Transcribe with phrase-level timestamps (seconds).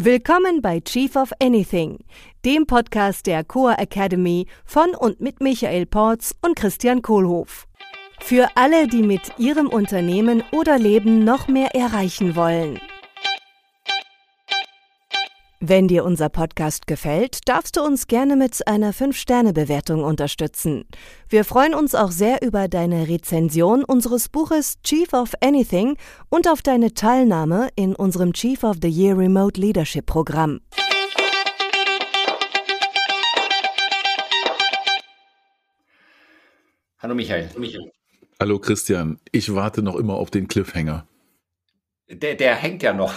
[0.00, 1.98] Willkommen bei Chief of Anything,
[2.44, 7.66] dem Podcast der Coa Academy von und mit Michael Porz und Christian Kohlhoff.
[8.20, 12.78] Für alle, die mit ihrem Unternehmen oder Leben noch mehr erreichen wollen.
[15.60, 20.84] Wenn dir unser Podcast gefällt, darfst du uns gerne mit einer 5-Sterne-Bewertung unterstützen.
[21.28, 25.96] Wir freuen uns auch sehr über deine Rezension unseres Buches Chief of Anything
[26.28, 30.60] und auf deine Teilnahme in unserem Chief of the Year Remote Leadership Programm.
[37.00, 37.48] Hallo Michael.
[38.38, 41.04] Hallo Christian, ich warte noch immer auf den Cliffhanger.
[42.08, 43.12] Der, der hängt ja noch.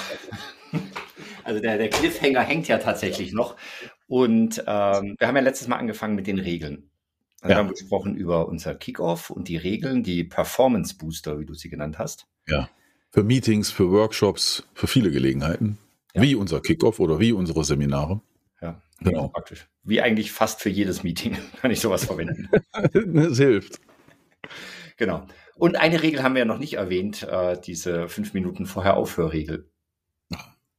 [1.44, 3.56] Also der, der Cliffhanger hängt ja tatsächlich noch.
[4.08, 6.90] Und ähm, wir haben ja letztes Mal angefangen mit den Regeln.
[7.42, 7.58] Also ja.
[7.58, 11.70] Wir haben gesprochen über unser Kickoff und die Regeln, die Performance Booster, wie du sie
[11.70, 12.28] genannt hast.
[12.48, 12.70] Ja.
[13.10, 15.78] Für Meetings, für Workshops, für viele Gelegenheiten.
[16.14, 16.22] Ja.
[16.22, 18.22] Wie unser Kickoff oder wie unsere Seminare.
[18.62, 19.28] Ja, genau.
[19.34, 19.68] Praktisch.
[19.84, 22.50] Wie eigentlich fast für jedes Meeting kann ich sowas verwenden.
[23.18, 23.80] Es hilft.
[24.98, 25.26] Genau.
[25.56, 29.70] Und eine Regel haben wir ja noch nicht erwähnt, äh, diese fünf Minuten vorher Aufhörregel.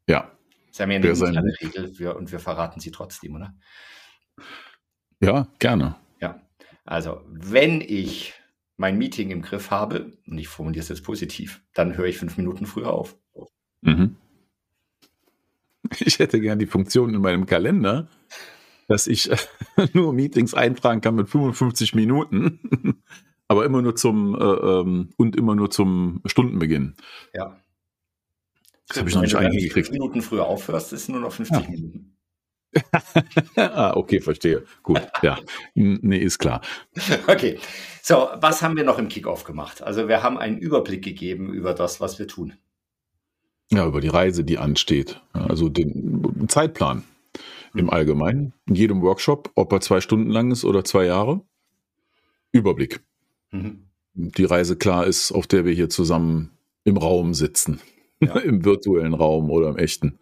[0.09, 0.31] Ja.
[0.73, 3.55] Sie haben ja eine interne Regel für, und wir verraten sie trotzdem, oder?
[5.21, 5.97] Ja, gerne.
[6.19, 6.41] Ja.
[6.85, 8.33] Also, wenn ich
[8.79, 12.39] mein Meeting im Griff habe, und ich formuliere es jetzt positiv, dann höre ich fünf
[12.39, 13.17] Minuten früher auf.
[13.83, 14.17] Mhm.
[16.01, 18.09] Ich hätte gern die Funktion in meinem Kalender,
[18.89, 19.31] dass ich
[19.93, 23.03] nur Meetings eintragen kann mit 55 Minuten,
[23.47, 26.95] aber immer nur zum äh, ähm, und immer nur zum Stundenbeginn.
[27.35, 27.62] Ja.
[28.93, 29.89] Das habe ich noch nicht eingekriegt.
[29.89, 31.71] Wenn du Minuten früher aufhörst, ist nur noch 50 ja.
[31.71, 32.17] Minuten.
[33.57, 34.65] ah, okay, verstehe.
[34.83, 35.39] Gut, ja.
[35.75, 36.61] Nee, ist klar.
[37.27, 37.59] Okay.
[38.03, 39.83] So, was haben wir noch im Kickoff gemacht?
[39.83, 42.55] Also, wir haben einen Überblick gegeben über das, was wir tun.
[43.71, 45.21] Ja, über die Reise, die ansteht.
[45.33, 47.05] Also den Zeitplan
[47.75, 47.91] im mhm.
[47.91, 48.53] Allgemeinen.
[48.67, 51.41] In jedem Workshop, ob er zwei Stunden lang ist oder zwei Jahre.
[52.51, 53.01] Überblick.
[53.51, 53.85] Mhm.
[54.15, 56.51] Die Reise klar ist, auf der wir hier zusammen
[56.85, 57.81] im Raum sitzen.
[58.23, 58.39] Ja.
[58.41, 60.19] Im virtuellen Raum oder im echten.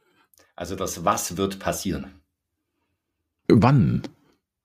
[0.56, 2.20] Also das Was wird passieren.
[3.48, 4.02] Wann?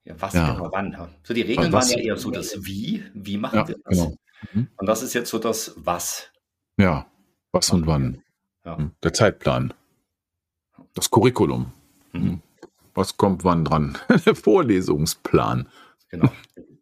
[0.03, 0.53] Ja, was ja.
[0.53, 0.95] genau wann?
[1.23, 3.97] So die Regeln was, waren ja eher so das Wie, wie machen ja, wir das?
[3.97, 4.17] Genau.
[4.53, 4.67] Mhm.
[4.77, 6.31] Und das ist jetzt so das Was.
[6.77, 7.07] Ja,
[7.51, 8.21] was und wann.
[8.65, 8.77] Ja.
[8.77, 9.73] Hm, der Zeitplan.
[10.93, 11.71] Das Curriculum.
[12.13, 12.21] Mhm.
[12.21, 12.41] Hm,
[12.93, 13.97] was kommt wann dran?
[14.25, 15.67] Der Vorlesungsplan.
[16.09, 16.31] Genau.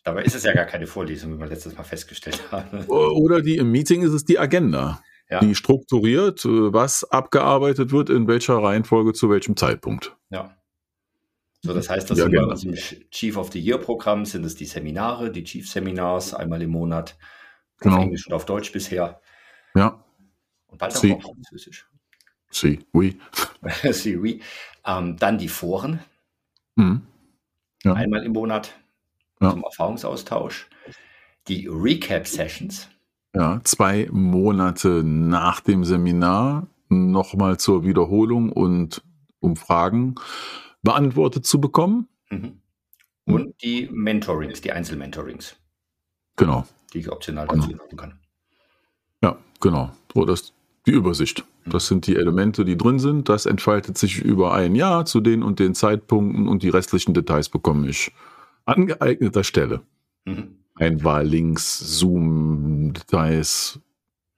[0.03, 2.85] Dabei ist es ja gar keine Vorlesung, wie wir letztes Mal festgestellt haben.
[2.85, 5.01] Oder die im Meeting ist es die Agenda
[5.33, 5.39] ja.
[5.39, 10.15] die strukturiert, äh, was abgearbeitet wird, in welcher Reihenfolge zu welchem Zeitpunkt.
[10.29, 10.55] Ja.
[11.61, 12.51] So, das heißt, das ja, genau.
[12.51, 12.75] im
[13.09, 17.17] Chief of the Year Programm sind es die Seminare, die Chief Seminars einmal im Monat.
[17.79, 17.95] Genau.
[17.95, 19.21] Auf Englisch und auf Deutsch bisher.
[19.73, 20.03] Ja.
[20.67, 21.89] Und bald auch auf Französisch.
[22.51, 23.17] Si, oui.
[23.91, 24.41] si, oui.
[24.85, 25.99] Ähm, dann die Foren.
[26.75, 27.01] Mhm.
[27.83, 27.93] Ja.
[27.93, 28.73] Einmal im Monat
[29.41, 29.51] ja.
[29.51, 30.69] zum Erfahrungsaustausch.
[31.47, 32.89] Die Recap Sessions.
[33.35, 39.01] Ja, zwei Monate nach dem Seminar nochmal zur Wiederholung und
[39.39, 40.15] um Fragen
[40.83, 42.07] beantwortet zu bekommen.
[42.29, 42.59] Mhm.
[43.25, 45.55] Und die Mentorings, die Einzelmentorings.
[46.35, 46.65] Genau.
[46.93, 47.83] Die ich optional dazu genau.
[47.83, 48.19] machen kann.
[49.21, 49.91] Ja, genau.
[50.13, 50.53] So, das
[50.85, 51.45] die Übersicht.
[51.65, 51.71] Mhm.
[51.71, 53.29] Das sind die Elemente, die drin sind.
[53.29, 57.49] Das entfaltet sich über ein Jahr zu den und den Zeitpunkten und die restlichen Details
[57.49, 58.11] bekomme ich
[58.65, 59.81] an geeigneter Stelle.
[60.25, 60.62] Mhm.
[60.75, 63.79] Einwahllinks, Zoom-Details,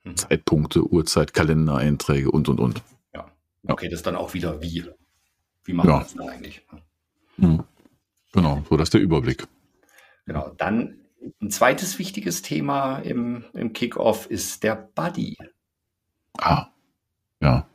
[0.04, 0.16] mhm.
[0.16, 2.82] Zeitpunkte, Uhrzeit, Kalendereinträge und, und, und.
[3.14, 3.26] Ja.
[3.66, 4.84] Okay, das ist dann auch wieder wie.
[5.64, 5.96] Wie machen ja.
[5.96, 6.62] wir das dann eigentlich?
[7.36, 7.64] Mhm.
[8.32, 9.46] Genau, so das ist der Überblick.
[10.26, 11.00] Genau, dann
[11.40, 15.36] ein zweites wichtiges Thema im, im Kickoff ist der Buddy.
[16.38, 16.68] Ah,
[17.40, 17.66] ja.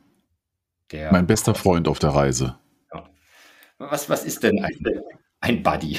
[0.90, 2.58] Der mein bester Freund auf der Reise.
[2.92, 3.08] Ja.
[3.78, 5.02] Was, was ist denn ein,
[5.40, 5.98] ein Buddy?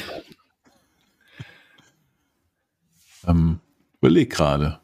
[3.28, 3.60] Ähm,
[4.00, 4.80] überleg gerade.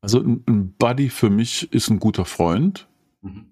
[0.00, 2.88] Also ein, Buddy für mich ist ein guter Freund.
[3.22, 3.46] Mhm.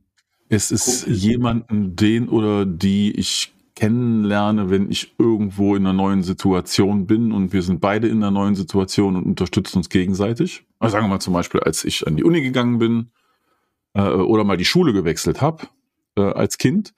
[0.48, 1.18] Es ist Kumpel.
[1.18, 7.54] jemanden, den oder die ich kennenlerne, wenn ich irgendwo in einer neuen Situation bin und
[7.54, 10.64] wir sind beide in einer neuen Situation und unterstützen uns gegenseitig.
[10.78, 13.12] Also sagen wir mal zum Beispiel, als ich an die Uni gegangen bin
[13.94, 15.68] äh, oder mal die Schule gewechselt habe
[16.16, 16.94] äh, als Kind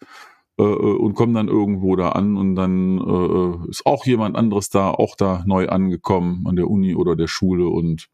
[0.59, 4.71] äh, äh, und komme dann irgendwo da an und dann äh, ist auch jemand anderes
[4.71, 8.09] da, auch da neu angekommen an der Uni oder der Schule und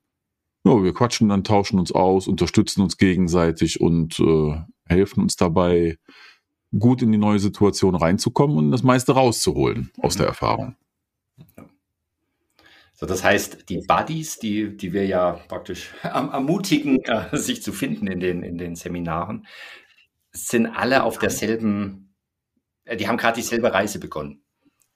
[0.65, 5.97] ja, wir quatschen dann, tauschen uns aus, unterstützen uns gegenseitig und äh, helfen uns dabei,
[6.79, 10.77] gut in die neue Situation reinzukommen und das meiste rauszuholen aus der Erfahrung.
[12.95, 18.07] So, das heißt, die Buddies, die, die wir ja praktisch ermutigen, äh, sich zu finden
[18.07, 19.47] in den, in den Seminaren,
[20.33, 22.10] sind alle auf derselben äh,
[22.87, 24.43] die haben gerade dieselbe Reise begonnen.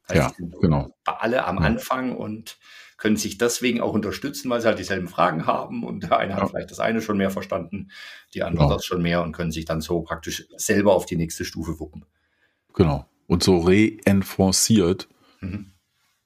[0.08, 0.94] Heißt, ja, genau.
[1.04, 2.58] Alle am Anfang und
[2.96, 6.40] können sich deswegen auch unterstützen, weil sie halt dieselben Fragen haben und der eine ja.
[6.40, 7.90] hat vielleicht das eine schon mehr verstanden,
[8.34, 8.74] die andere genau.
[8.74, 12.06] das schon mehr und können sich dann so praktisch selber auf die nächste Stufe wuppen.
[12.72, 13.06] Genau.
[13.26, 15.08] Und so reinforciert
[15.40, 15.73] mhm.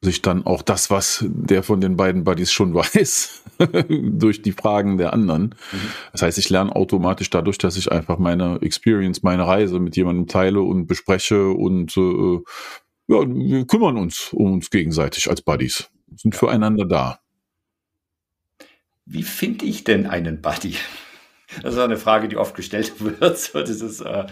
[0.00, 3.42] Sich dann auch das, was der von den beiden Buddies schon weiß,
[3.88, 5.54] durch die Fragen der anderen.
[5.72, 5.90] Mhm.
[6.12, 10.28] Das heißt, ich lerne automatisch dadurch, dass ich einfach meine Experience, meine Reise mit jemandem
[10.28, 12.38] teile und bespreche und äh,
[13.10, 16.38] ja, wir kümmern uns um uns gegenseitig als Buddies, sind ja.
[16.38, 17.20] füreinander da.
[19.06, 20.76] Wie finde ich denn einen Buddy?
[21.62, 23.38] Das ist eine Frage, die oft gestellt wird.
[23.38, 24.26] So, ist, äh,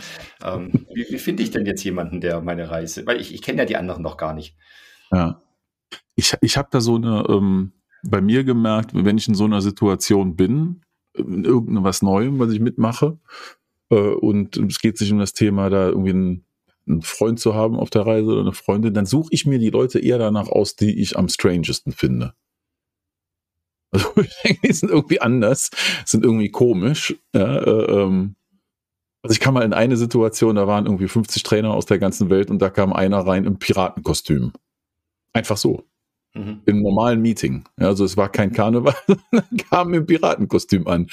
[0.45, 3.59] ähm, wie, wie finde ich denn jetzt jemanden, der meine Reise, weil ich, ich kenne
[3.61, 4.55] ja die anderen noch gar nicht.
[5.11, 5.41] Ja.
[6.17, 7.73] Ich, ich habe da so eine, ähm,
[8.03, 10.83] bei mir gemerkt, wenn ich in so einer Situation bin,
[11.15, 13.19] in irgendwas Neuem, was ich mitmache,
[13.91, 16.47] äh, und es geht sich um das Thema, da irgendwie ein
[16.87, 19.71] einen Freund zu haben auf der Reise oder eine Freundin, dann suche ich mir die
[19.71, 22.35] Leute eher danach aus, die ich am strangesten finde.
[23.93, 25.71] Also ich denke, die sind irgendwie anders,
[26.05, 27.15] sind irgendwie komisch.
[27.33, 28.35] Ja, äh, ähm,
[29.23, 32.29] also ich kam mal in eine Situation, da waren irgendwie 50 Trainer aus der ganzen
[32.29, 34.53] Welt und da kam einer rein im Piratenkostüm.
[35.33, 35.85] Einfach so.
[36.37, 36.61] Mhm.
[36.67, 37.65] Im normalen Meeting.
[37.81, 38.95] Ja, also es war kein Karneval,
[39.71, 41.09] kam im Piratenkostüm an.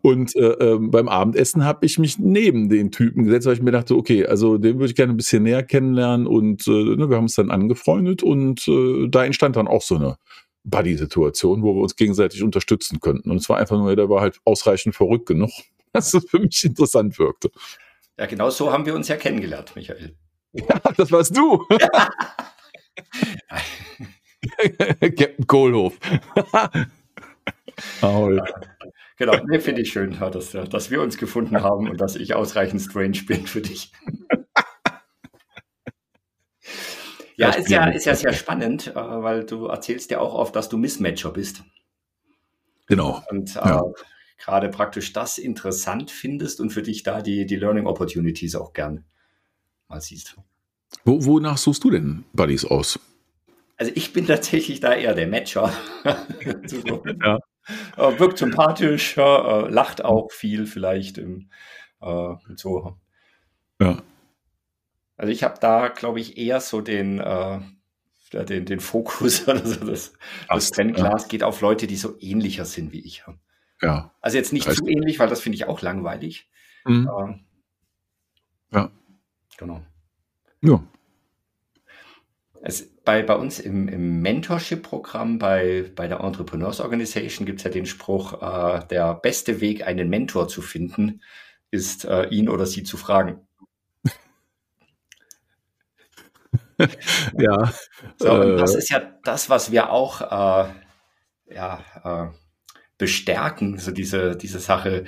[0.00, 3.72] Und äh, äh, beim Abendessen habe ich mich neben den Typen gesetzt, weil ich mir
[3.72, 7.16] dachte, okay, also den würde ich gerne ein bisschen näher kennenlernen und äh, ne, wir
[7.16, 10.18] haben uns dann angefreundet und äh, da entstand dann auch so eine
[10.62, 13.30] Buddy-Situation, wo wir uns gegenseitig unterstützen könnten.
[13.32, 15.50] Und es war einfach nur, der war halt ausreichend verrückt genug,
[15.92, 17.50] dass es für mich interessant wirkte.
[18.16, 20.14] Ja, genau so haben wir uns ja kennengelernt, Michael.
[20.54, 21.66] Ja, das warst du.
[25.00, 25.98] Captain Kohlhoff.
[28.00, 28.40] Ahoi.
[29.16, 32.82] Genau, nee, finde ich schön, dass, dass wir uns gefunden haben und dass ich ausreichend
[32.82, 33.92] strange bin für dich.
[37.36, 40.68] ja, ist ja, ist ja sehr spannend, äh, weil du erzählst ja auch oft, dass
[40.68, 41.62] du Mismatcher bist.
[42.86, 43.22] Genau.
[43.30, 43.84] Und äh, ja.
[44.38, 49.04] gerade praktisch das interessant findest und für dich da die, die Learning Opportunities auch gern
[49.88, 50.36] mal siehst.
[51.04, 52.98] Wo, wonach suchst du denn Buddies aus?
[53.82, 55.72] Also ich bin tatsächlich da eher der Matcher.
[56.04, 57.38] ja.
[57.96, 61.50] Äh, wirkt sympathisch, äh, lacht auch viel vielleicht im,
[62.00, 62.96] äh, so.
[63.80, 64.00] Ja.
[65.16, 67.58] Also ich habe da, glaube ich, eher so den, äh,
[68.32, 70.12] den, den Fokus, also das,
[70.48, 71.28] das Brennglas ja.
[71.28, 73.24] geht auf Leute, die so ähnlicher sind wie ich.
[73.80, 74.14] Ja.
[74.20, 76.48] Also jetzt nicht zu ähnlich, weil das finde ich auch langweilig.
[76.84, 77.10] Mhm.
[78.70, 78.92] Äh, ja.
[79.56, 79.82] Genau.
[80.60, 80.84] Ja.
[82.62, 87.70] Es, bei, bei uns im, im Mentorship-Programm bei, bei der Entrepreneurs Organization gibt es ja
[87.70, 91.22] den Spruch, äh, der beste Weg, einen Mentor zu finden,
[91.70, 93.40] ist, äh, ihn oder sie zu fragen.
[97.38, 97.72] ja.
[98.18, 100.72] So, äh, das ist ja das, was wir auch äh,
[101.54, 102.28] ja, äh,
[102.98, 105.04] bestärken, so diese, diese Sache.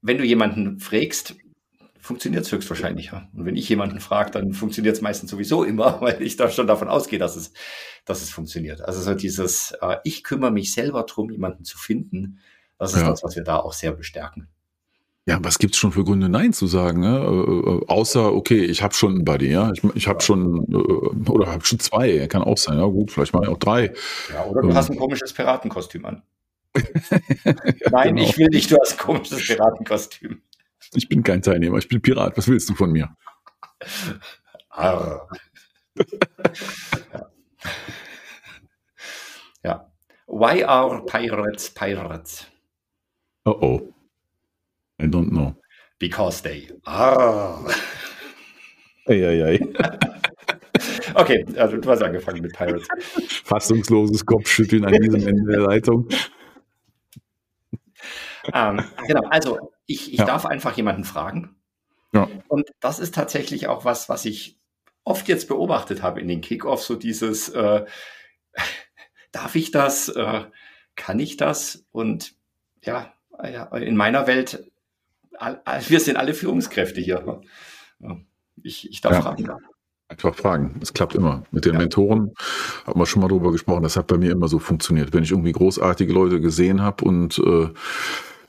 [0.00, 1.34] Wenn du jemanden fragst,
[2.06, 3.06] funktioniert es höchstwahrscheinlich.
[3.06, 3.28] Ja.
[3.34, 6.66] Und wenn ich jemanden frage, dann funktioniert es meistens sowieso immer, weil ich da schon
[6.66, 7.52] davon ausgehe, dass es,
[8.04, 8.80] dass es funktioniert.
[8.80, 12.38] Also so dieses, äh, ich kümmere mich selber darum, jemanden zu finden,
[12.78, 13.10] das ist ja.
[13.10, 14.48] das, was wir da auch sehr bestärken.
[15.28, 17.00] Ja, was gibt's schon für Gründe, Nein zu sagen?
[17.00, 17.18] Ne?
[17.18, 19.72] Äh, äh außer, okay, ich habe schon einen Buddy, ja.
[19.72, 23.34] Ich, ich habe schon, äh, oder habe schon zwei, kann auch sein, ja gut, vielleicht
[23.34, 23.92] ich auch drei.
[24.32, 24.74] Ja, oder du ähm.
[24.76, 26.22] hast ein komisches Piratenkostüm an.
[27.90, 28.28] Nein, genau.
[28.28, 30.42] ich will nicht, du hast ein komisches Piratenkostüm.
[30.94, 32.36] Ich bin kein Teilnehmer, ich bin Pirat.
[32.36, 33.14] Was willst du von mir?
[34.70, 35.20] Ah.
[37.12, 37.30] ja.
[39.64, 39.92] ja.
[40.26, 42.46] Why are pirates pirates?
[43.44, 43.94] Oh oh.
[44.98, 45.54] I don't know.
[45.98, 47.64] Because they are.
[49.08, 49.60] Eieiei.
[51.14, 52.88] okay, also du hast angefangen mit Pirates.
[53.44, 56.08] Fassungsloses Kopfschütteln an diesem Ende der Leitung.
[58.52, 60.24] Ähm, genau, also ich, ich ja.
[60.24, 61.56] darf einfach jemanden fragen.
[62.12, 62.28] Ja.
[62.48, 64.58] Und das ist tatsächlich auch was, was ich
[65.04, 67.84] oft jetzt beobachtet habe in den Kickoffs, so dieses, äh,
[69.32, 70.44] darf ich das, äh,
[70.96, 71.84] kann ich das?
[71.92, 72.34] Und
[72.82, 73.12] ja,
[73.72, 74.64] in meiner Welt,
[75.88, 77.42] wir sind alle Führungskräfte hier.
[78.62, 79.22] Ich, ich darf ja.
[79.22, 79.50] fragen.
[80.08, 80.78] Einfach fragen.
[80.80, 81.42] Es klappt immer.
[81.50, 81.80] Mit den ja.
[81.80, 82.32] Mentoren
[82.86, 83.82] haben wir schon mal drüber gesprochen.
[83.82, 85.12] Das hat bei mir immer so funktioniert.
[85.12, 87.68] Wenn ich irgendwie großartige Leute gesehen habe und äh,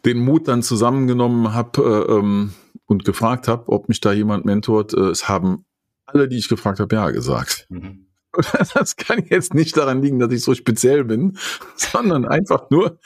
[0.07, 2.53] den Mut dann zusammengenommen habe äh, ähm,
[2.85, 4.93] und gefragt habe, ob mich da jemand mentort.
[4.93, 5.65] Äh, es haben
[6.05, 7.67] alle, die ich gefragt habe, ja gesagt.
[7.69, 8.05] Mhm.
[8.73, 11.37] Das kann jetzt nicht daran liegen, dass ich so speziell bin,
[11.75, 12.99] sondern einfach nur,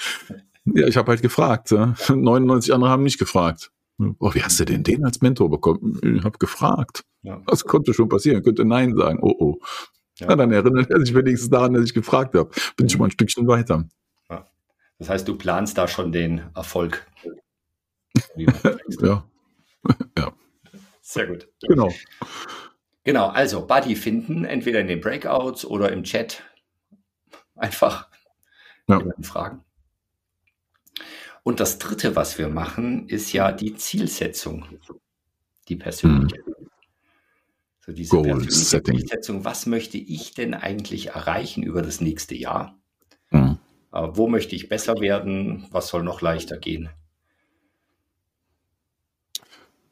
[0.65, 1.71] ja, ich habe halt gefragt.
[1.71, 1.95] Ja.
[2.09, 3.71] 99 andere haben nicht gefragt.
[4.19, 5.99] Oh, wie hast du denn den als Mentor bekommen?
[6.01, 7.03] Ich habe gefragt.
[7.21, 7.39] Ja.
[7.45, 9.19] Das konnte schon passieren, könnte Nein sagen.
[9.21, 9.59] Oh oh.
[10.17, 10.27] Ja.
[10.27, 12.49] Na, dann erinnert er sich wenigstens daran, dass ich gefragt habe.
[12.75, 13.85] Bin ich schon mal ein Stückchen weiter.
[15.01, 17.07] Das heißt, du planst da schon den Erfolg.
[18.35, 19.27] ja.
[20.17, 20.33] ja.
[21.01, 21.47] Sehr gut.
[21.67, 21.91] Genau.
[23.03, 26.43] Genau, also Buddy finden, entweder in den Breakouts oder im Chat.
[27.55, 28.09] Einfach
[28.87, 29.01] ja.
[29.23, 29.65] fragen.
[31.41, 34.67] Und das Dritte, was wir machen, ist ja die Zielsetzung,
[35.67, 36.45] die persönliche.
[36.45, 36.67] Hm.
[37.79, 38.99] So diese Goal persönliche Setting.
[38.99, 42.79] Zielsetzung, was möchte ich denn eigentlich erreichen über das nächste Jahr?
[43.29, 43.57] Hm.
[43.91, 45.67] Äh, wo möchte ich besser werden?
[45.71, 46.89] Was soll noch leichter gehen?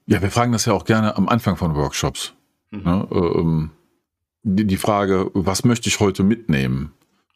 [0.06, 2.34] Ja, wir fragen das ja auch gerne am Anfang von Workshops.
[2.72, 2.82] Mhm.
[2.86, 3.72] Ja, äh, ähm,
[4.44, 6.94] die, die, Frage, was möchte ich heute mitnehmen?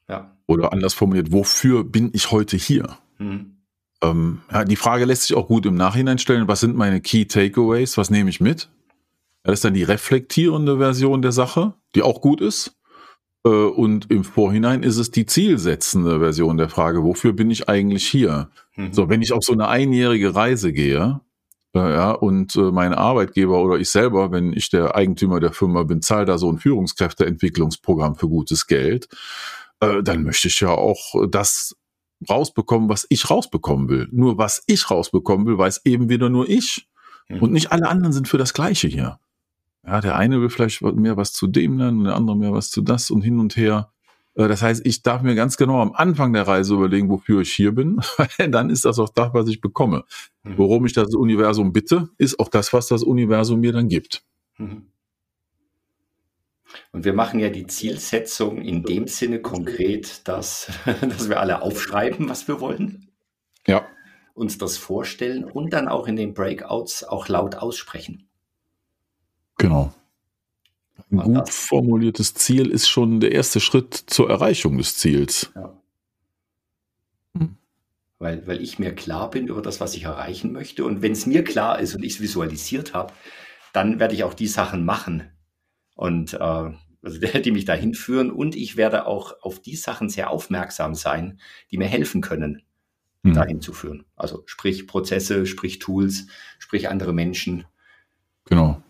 [0.09, 0.35] Ja.
[0.47, 2.97] Oder anders formuliert, wofür bin ich heute hier?
[3.19, 3.57] Mhm.
[4.01, 6.47] Ähm, ja, die Frage lässt sich auch gut im Nachhinein stellen.
[6.47, 7.97] Was sind meine Key Takeaways?
[7.97, 8.69] Was nehme ich mit?
[9.43, 12.77] das ist dann die reflektierende Version der Sache, die auch gut ist.
[13.45, 18.07] Äh, und im Vorhinein ist es die zielsetzende Version der Frage, wofür bin ich eigentlich
[18.07, 18.49] hier?
[18.75, 18.93] Mhm.
[18.93, 21.21] So, wenn ich auf so eine einjährige Reise gehe,
[21.75, 25.83] äh, ja, und äh, mein Arbeitgeber oder ich selber, wenn ich der Eigentümer der Firma
[25.83, 29.07] bin, zahle da so ein Führungskräfteentwicklungsprogramm für gutes Geld,
[29.79, 31.75] dann möchte ich ja auch das
[32.29, 34.07] rausbekommen, was ich rausbekommen will.
[34.11, 36.87] Nur was ich rausbekommen will, weiß eben wieder nur ich.
[37.27, 37.41] Mhm.
[37.41, 39.19] Und nicht alle anderen sind für das Gleiche hier.
[39.85, 42.81] Ja, der eine will vielleicht mehr was zu dem lernen, der andere mehr was zu
[42.81, 43.91] das und hin und her.
[44.35, 47.53] Äh, das heißt, ich darf mir ganz genau am Anfang der Reise überlegen, wofür ich
[47.53, 47.99] hier bin.
[48.37, 50.05] Dann ist das auch das, was ich bekomme.
[50.43, 50.57] Mhm.
[50.57, 54.23] Worum ich das Universum bitte, ist auch das, was das Universum mir dann gibt.
[54.57, 54.87] Mhm.
[56.91, 60.71] Und wir machen ja die Zielsetzung in dem Sinne konkret, dass,
[61.01, 63.11] dass wir alle aufschreiben, was wir wollen.
[63.67, 63.85] Ja.
[64.33, 68.27] Uns das vorstellen und dann auch in den Breakouts auch laut aussprechen.
[69.57, 69.93] Genau.
[71.11, 71.55] Ein gut das.
[71.55, 75.51] formuliertes Ziel ist schon der erste Schritt zur Erreichung des Ziels.
[75.55, 75.77] Ja.
[77.37, 77.57] Hm.
[78.19, 80.85] Weil, weil ich mir klar bin über das, was ich erreichen möchte.
[80.85, 83.13] Und wenn es mir klar ist und ich es visualisiert habe,
[83.73, 85.31] dann werde ich auch die Sachen machen.
[85.95, 86.37] Und äh,
[87.03, 88.31] also die mich dahin führen.
[88.31, 91.39] Und ich werde auch auf die Sachen sehr aufmerksam sein,
[91.71, 92.63] die mir helfen können,
[93.23, 93.33] hm.
[93.33, 94.05] dahin zu führen.
[94.15, 96.27] Also sprich Prozesse, sprich Tools,
[96.59, 97.65] sprich andere Menschen.
[98.45, 98.82] Genau.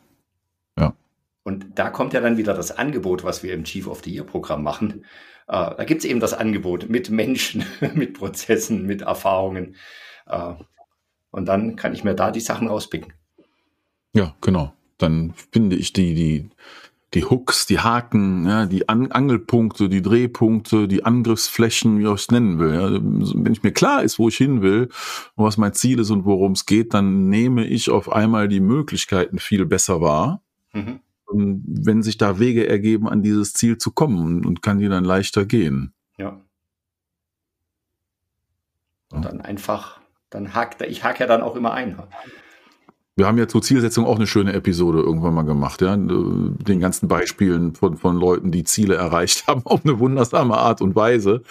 [1.44, 4.24] Und da kommt ja dann wieder das Angebot, was wir im Chief of the Year
[4.24, 5.06] Programm machen.
[5.48, 9.76] Äh, da gibt es eben das Angebot mit Menschen, mit Prozessen, mit Erfahrungen.
[10.26, 10.54] Äh,
[11.32, 13.14] und dann kann ich mir da die Sachen rauspicken.
[14.14, 14.74] Ja, genau.
[14.98, 16.50] Dann finde ich die, die,
[17.14, 22.32] die Hooks, die Haken, ja, die An Angelpunkte, die Drehpunkte, die Angriffsflächen, wie ich es
[22.32, 22.74] nennen will.
[22.74, 22.92] Ja.
[22.92, 24.90] Wenn ich mir klar ist, wo ich hin will
[25.36, 28.62] und was mein Ziel ist und worum es geht, dann nehme ich auf einmal die
[28.62, 30.42] Möglichkeiten viel besser wahr.
[30.72, 31.00] Mhm
[31.34, 35.46] wenn sich da Wege ergeben, an dieses Ziel zu kommen und kann die dann leichter
[35.46, 35.94] gehen.
[36.18, 36.40] Ja.
[39.12, 40.00] Und dann einfach,
[40.30, 41.98] dann hakt, ich hake ja dann auch immer ein.
[43.16, 45.96] Wir haben ja zur Zielsetzung auch eine schöne Episode irgendwann mal gemacht, ja.
[45.96, 50.96] Den ganzen Beispielen von, von Leuten, die Ziele erreicht haben, auf eine wundersame Art und
[50.96, 51.44] Weise.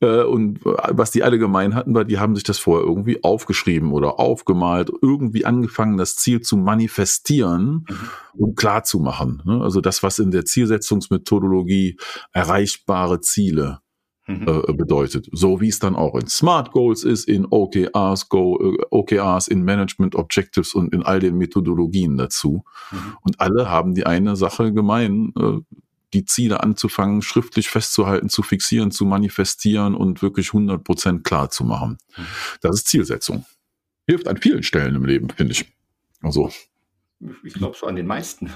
[0.00, 3.92] Äh, und was die alle gemein hatten, war, die haben sich das vorher irgendwie aufgeschrieben
[3.92, 8.08] oder aufgemalt, irgendwie angefangen, das Ziel zu manifestieren mhm.
[8.34, 9.42] und klar zu machen.
[9.44, 9.62] Ne?
[9.62, 11.96] Also das, was in der Zielsetzungsmethodologie
[12.32, 13.80] erreichbare Ziele
[14.26, 14.46] mhm.
[14.46, 15.28] äh, bedeutet.
[15.32, 19.62] So wie es dann auch in Smart Goals ist, in OKRs, Go, äh, OKRs, in
[19.62, 22.64] Management Objectives und in all den Methodologien dazu.
[22.90, 23.16] Mhm.
[23.22, 25.60] Und alle haben die eine Sache gemein, äh,
[26.16, 31.64] die Ziele anzufangen, schriftlich festzuhalten, zu fixieren, zu manifestieren und wirklich 100 Prozent klar zu
[31.64, 31.98] machen.
[32.16, 32.26] Mhm.
[32.62, 33.44] Das ist Zielsetzung.
[34.06, 35.66] Hilft an vielen Stellen im Leben, finde ich.
[36.22, 36.50] Also.
[37.44, 38.50] Ich glaube so an den meisten.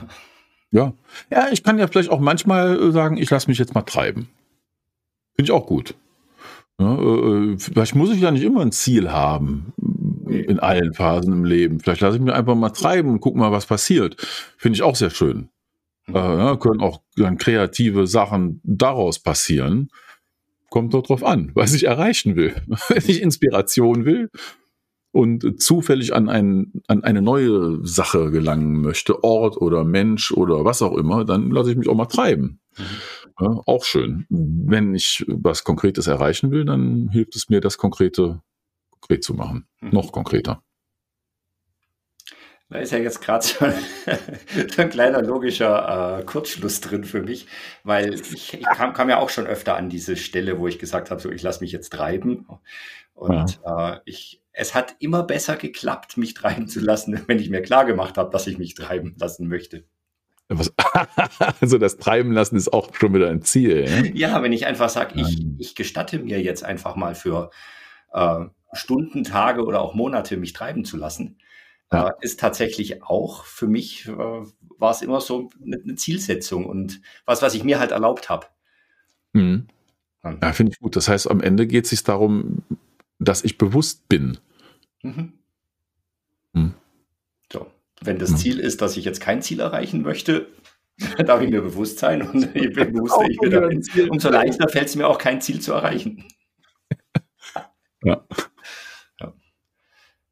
[0.71, 0.95] Ja.
[1.31, 4.29] Ja, ich kann ja vielleicht auch manchmal äh, sagen, ich lasse mich jetzt mal treiben.
[5.35, 5.95] Finde ich auch gut.
[6.79, 9.73] Ja, äh, vielleicht muss ich ja nicht immer ein Ziel haben
[10.29, 11.81] in allen Phasen im Leben.
[11.81, 14.17] Vielleicht lasse ich mich einfach mal treiben und guck mal, was passiert.
[14.57, 15.49] Finde ich auch sehr schön.
[16.15, 19.91] Äh, können auch dann kreative Sachen daraus passieren.
[20.69, 22.55] Kommt doch drauf an, was ich erreichen will.
[22.89, 24.31] Wenn ich Inspiration will
[25.13, 30.83] und zufällig an, ein, an eine neue Sache gelangen möchte, Ort oder Mensch oder was
[30.83, 32.61] auch immer, dann lasse ich mich auch mal treiben.
[32.79, 32.85] Mhm.
[33.41, 34.27] Ja, auch schön.
[34.29, 38.43] Wenn ich was Konkretes erreichen will, dann hilft es mir, das Konkrete
[38.91, 39.67] konkret zu machen.
[39.81, 39.91] Mhm.
[39.91, 40.63] Noch konkreter.
[42.71, 43.57] Da ist ja jetzt gerade so,
[44.69, 47.47] so, ein kleiner logischer äh, Kurzschluss drin für mich,
[47.83, 51.11] weil ich, ich kam, kam, ja auch schon öfter an diese Stelle, wo ich gesagt
[51.11, 52.47] habe, so ich lasse mich jetzt treiben.
[53.15, 53.95] Und ja.
[53.95, 57.85] äh, ich, es hat immer besser geklappt, mich treiben zu lassen, wenn ich mir klar
[57.85, 59.85] gemacht habe, dass ich mich treiben lassen möchte.
[61.61, 63.85] Also das Treiben lassen ist auch schon wieder ein Ziel.
[63.85, 64.11] Ne?
[64.17, 67.51] Ja, wenn ich einfach sage, ich, ich gestatte mir jetzt einfach mal für
[68.13, 71.39] äh, Stunden, Tage oder auch Monate mich treiben zu lassen,
[71.93, 72.09] ja.
[72.21, 77.55] ist tatsächlich auch für mich, äh, war es immer so eine, Zielsetzung und was, was
[77.55, 78.47] ich mir halt erlaubt habe.
[79.33, 79.67] Mhm.
[80.23, 80.97] Ja, finde ich gut.
[80.97, 82.63] Das heißt, am Ende geht es sich darum,
[83.19, 84.39] dass ich bewusst bin.
[85.03, 85.33] Mhm.
[86.53, 86.75] Mhm.
[87.53, 87.67] So.
[88.03, 88.37] Wenn das mhm.
[88.37, 90.49] Ziel ist, dass ich jetzt kein Ziel erreichen möchte,
[91.27, 94.97] darf ich mir bewusst sein und je bewusster ich mir darin, umso leichter fällt es
[94.97, 96.25] mir auch kein Ziel zu erreichen.
[98.03, 98.25] Ja.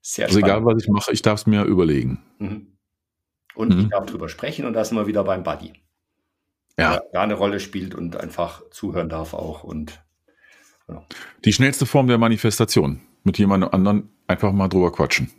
[0.08, 0.56] Sehr also spannend.
[0.56, 2.22] egal, was ich mache, ich darf es mir überlegen.
[2.38, 2.78] Mhm.
[3.54, 3.80] Und mhm.
[3.80, 5.74] ich darf drüber sprechen und da sind wir wieder beim Buddy.
[6.78, 6.92] Ja.
[6.92, 9.64] Der da eine Rolle spielt und einfach zuhören darf auch.
[9.64, 10.02] Und
[10.86, 11.04] genau.
[11.44, 13.02] Die schnellste Form der Manifestation.
[13.22, 15.30] Mit jemand anderen einfach mal drüber quatschen.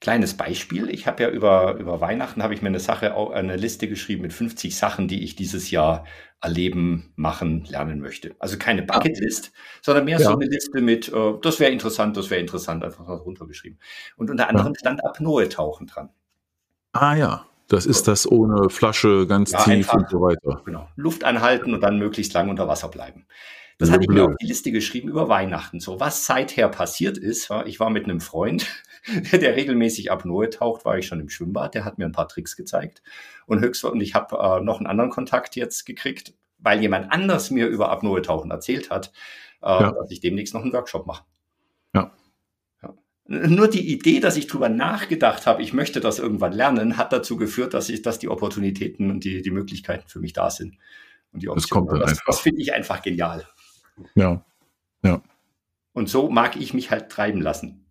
[0.00, 0.88] Kleines Beispiel.
[0.88, 4.32] Ich habe ja über, über Weihnachten habe ich mir eine Sache, eine Liste geschrieben mit
[4.32, 6.06] 50 Sachen, die ich dieses Jahr
[6.40, 8.34] erleben, machen, lernen möchte.
[8.38, 9.52] Also keine Bucketlist,
[9.82, 10.26] sondern mehr ja.
[10.26, 13.78] so eine Liste mit, uh, das wäre interessant, das wäre interessant, einfach mal runtergeschrieben.
[14.16, 16.08] Und unter anderem stand Apnoe-Tauchen dran.
[16.92, 20.62] Ah ja, das ist das ohne Flasche, ganz ja, tief einfach, und so weiter.
[20.64, 20.88] Genau.
[20.96, 23.26] Luft anhalten und dann möglichst lang unter Wasser bleiben.
[23.76, 25.80] Das hatte ich mir auf die Liste geschrieben über Weihnachten.
[25.80, 28.66] So, was seither passiert ist, ich war mit einem Freund,
[29.32, 31.74] der regelmäßig Apnoe taucht, war ich schon im Schwimmbad.
[31.74, 33.02] Der hat mir ein paar Tricks gezeigt.
[33.46, 37.50] Und höchst, und ich habe äh, noch einen anderen Kontakt jetzt gekriegt, weil jemand anders
[37.50, 39.12] mir über Apnoe tauchen erzählt hat,
[39.62, 39.92] äh, ja.
[39.92, 41.24] dass ich demnächst noch einen Workshop mache.
[41.94, 42.12] Ja.
[42.82, 42.94] ja.
[43.26, 47.36] Nur die Idee, dass ich drüber nachgedacht habe, ich möchte das irgendwann lernen, hat dazu
[47.36, 50.76] geführt, dass ich, dass die Opportunitäten und die, die Möglichkeiten für mich da sind.
[51.32, 53.46] Und die Option, das kommt dann das, das finde ich einfach genial.
[54.14, 54.44] Ja.
[55.02, 55.22] Ja.
[55.92, 57.86] Und so mag ich mich halt treiben lassen.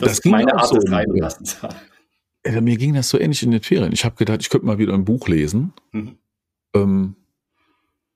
[0.00, 1.58] Das, das ist meine Art so des Treibenlassens.
[2.46, 3.92] Ja, mir ging das so ähnlich in den Ferien.
[3.92, 5.72] Ich habe gedacht, ich könnte mal wieder ein Buch lesen.
[5.92, 6.16] Mhm.
[6.74, 7.16] Ähm,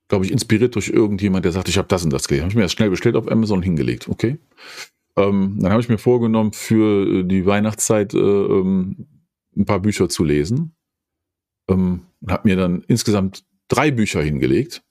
[0.08, 2.44] Glaube ich, inspiriert durch irgendjemand, der sagt, ich habe das und das gelesen.
[2.44, 4.08] Habe ich mir das schnell bestellt auf Amazon hingelegt.
[4.08, 4.38] Okay.
[5.16, 9.06] Ähm, dann habe ich mir vorgenommen, für die Weihnachtszeit äh, ähm,
[9.56, 10.74] ein paar Bücher zu lesen.
[11.68, 14.83] Ähm, habe mir dann insgesamt drei Bücher hingelegt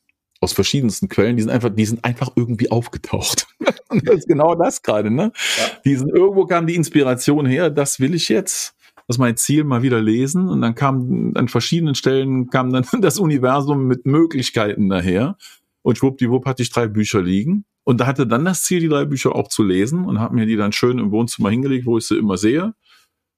[0.43, 3.47] aus verschiedensten Quellen, die sind einfach, die sind einfach irgendwie aufgetaucht.
[3.89, 5.31] Und das ist genau das gerade, ne?
[5.57, 5.63] Ja.
[5.85, 8.75] Die sind, irgendwo kam die Inspiration her, das will ich jetzt.
[9.07, 10.47] Das ist mein Ziel, mal wieder lesen.
[10.47, 15.37] Und dann kam an verschiedenen Stellen kam dann das Universum mit Möglichkeiten daher.
[15.81, 17.65] Und schwuppdiwupp hatte ich drei Bücher liegen.
[17.83, 20.45] Und da hatte dann das Ziel, die drei Bücher auch zu lesen und habe mir
[20.45, 22.73] die dann schön im Wohnzimmer hingelegt, wo ich sie immer sehe.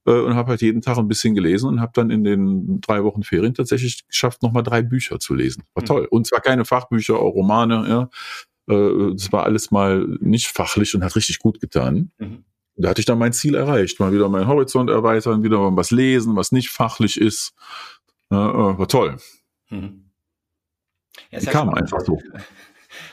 [0.05, 3.03] Äh, und habe halt jeden Tag ein bisschen gelesen und habe dann in den drei
[3.03, 5.63] Wochen Ferien tatsächlich geschafft, nochmal drei Bücher zu lesen.
[5.73, 5.87] War mhm.
[5.87, 6.07] toll.
[6.09, 8.09] Und zwar keine Fachbücher, auch Romane, ja.
[8.73, 12.11] Äh, das war alles mal nicht fachlich und hat richtig gut getan.
[12.17, 12.45] Mhm.
[12.77, 13.99] Da hatte ich dann mein Ziel erreicht.
[13.99, 17.53] Mal wieder meinen Horizont erweitern, wieder mal was lesen, was nicht fachlich ist.
[18.29, 19.17] Äh, war toll.
[19.69, 20.11] Mhm.
[21.31, 22.19] Ja, die kam einfach so.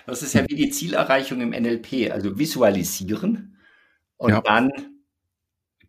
[0.07, 3.57] Das ist ja wie die Zielerreichung im NLP, also visualisieren
[4.17, 4.41] und ja.
[4.41, 4.71] dann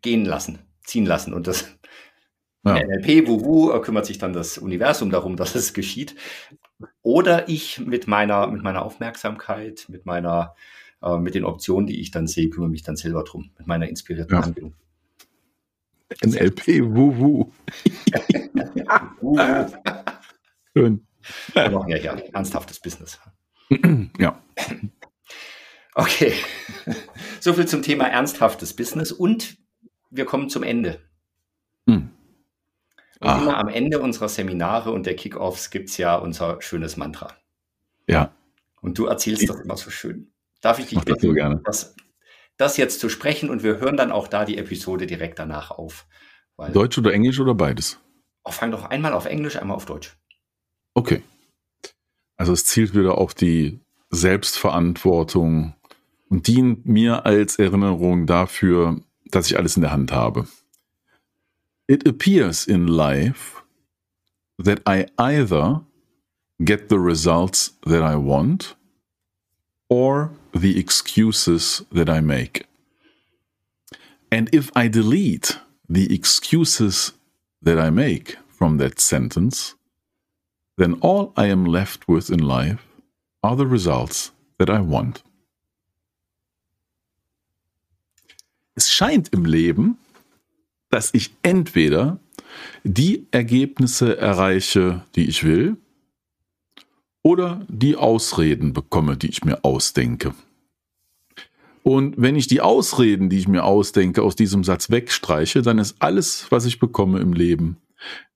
[0.02, 1.32] gehen lassen ziehen lassen.
[1.34, 1.66] Und das
[2.64, 2.74] ja.
[2.82, 6.14] NLP, Wuhu, kümmert sich dann das Universum darum, dass es geschieht.
[7.02, 10.54] Oder ich mit meiner, mit meiner Aufmerksamkeit, mit meiner,
[11.02, 13.88] äh, mit den Optionen, die ich dann sehe, kümmere mich dann selber drum, mit meiner
[13.88, 14.44] inspirierten ja.
[14.44, 14.74] Handlung.
[16.22, 17.50] NLP, Wuhu.
[20.76, 21.06] Schön.
[21.52, 23.20] Wir machen ja hier ernsthaftes Business.
[24.18, 24.40] Ja.
[25.94, 26.34] Okay.
[27.40, 29.56] So viel zum Thema ernsthaftes Business und
[30.14, 31.00] wir kommen zum Ende.
[31.88, 32.10] Hm.
[33.20, 33.38] Und ah.
[33.40, 37.32] immer am Ende unserer Seminare und der Kickoffs gibt es ja unser schönes Mantra.
[38.08, 38.32] Ja.
[38.80, 40.30] Und du erzählst das immer so schön.
[40.60, 41.96] Darf ich dich bitten, das, das,
[42.56, 46.06] das, jetzt zu sprechen und wir hören dann auch da die Episode direkt danach auf.
[46.72, 47.98] Deutsch oder Englisch oder beides?
[48.44, 50.16] Oh, fang doch einmal auf Englisch, einmal auf Deutsch.
[50.94, 51.22] Okay.
[52.36, 55.74] Also es zielt wieder auf die Selbstverantwortung
[56.28, 59.00] und dient mir als Erinnerung dafür,
[59.34, 60.46] dass ich alles in der Hand habe.
[61.86, 63.62] It appears in life
[64.58, 65.84] that I either
[66.64, 68.76] get the results that I want
[69.88, 72.66] or the excuses that I make.
[74.30, 77.12] And if I delete the excuses
[77.60, 79.74] that I make from that sentence,
[80.78, 82.86] then all I am left with in life
[83.42, 85.22] are the results that I want.
[88.74, 89.98] Es scheint im Leben,
[90.90, 92.18] dass ich entweder
[92.84, 95.76] die Ergebnisse erreiche, die ich will,
[97.22, 100.34] oder die Ausreden bekomme, die ich mir ausdenke.
[101.82, 105.96] Und wenn ich die Ausreden, die ich mir ausdenke, aus diesem Satz wegstreiche, dann ist
[105.98, 107.78] alles, was ich bekomme im Leben,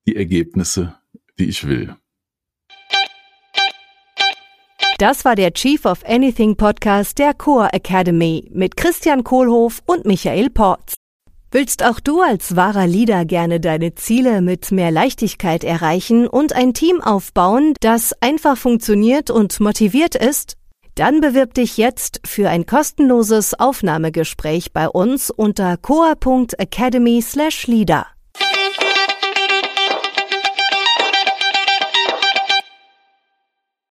[0.06, 0.94] die Ergebnisse,
[1.38, 1.96] die ich will.
[4.98, 10.50] Das war der Chief of Anything Podcast der Core Academy mit Christian Kohlhoff und Michael
[10.50, 10.94] Porz.
[11.52, 16.74] Willst auch du als wahrer Leader gerne deine Ziele mit mehr Leichtigkeit erreichen und ein
[16.74, 20.56] Team aufbauen, das einfach funktioniert und motiviert ist?
[20.96, 28.17] Dann bewirb dich jetzt für ein kostenloses Aufnahmegespräch bei uns unter coa.academy/leader.